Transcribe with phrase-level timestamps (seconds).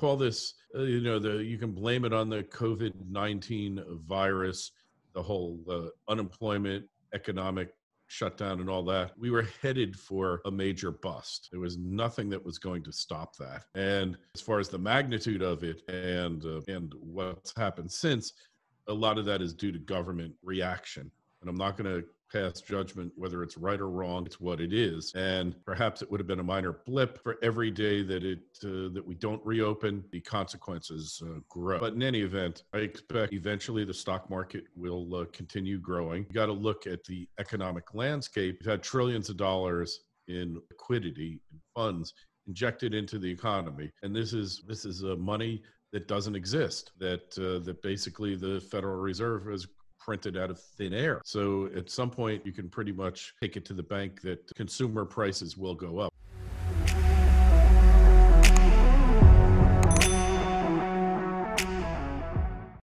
[0.00, 3.72] call this, uh, you know, the you can blame it on the COVID nineteen
[4.06, 4.72] virus,
[5.14, 6.84] the whole uh, unemployment,
[7.14, 7.68] economic
[8.06, 11.48] shutdown and all that, we were headed for a major bust.
[11.52, 13.62] There was nothing that was going to stop that.
[13.76, 18.32] And as far as the magnitude of it and uh, and what's happened since,
[18.88, 21.08] a lot of that is due to government reaction.
[21.40, 24.72] And I'm not going to pass judgment whether it's right or wrong it's what it
[24.72, 25.12] is.
[25.14, 28.92] And perhaps it would have been a minor blip for every day that it uh,
[28.94, 31.78] that we don't reopen the consequences uh, grow.
[31.78, 36.26] But in any event i expect eventually the stock market will uh, continue growing.
[36.28, 38.58] You got to look at the economic landscape.
[38.60, 42.14] We've had trillions of dollars in liquidity and funds
[42.46, 43.90] injected into the economy.
[44.02, 45.62] And this is this is uh, money
[45.92, 49.66] that doesn't exist that uh, that basically the federal reserve has
[50.00, 51.20] printed out of thin air.
[51.24, 55.04] So at some point, you can pretty much take it to the bank that consumer
[55.04, 56.12] prices will go up.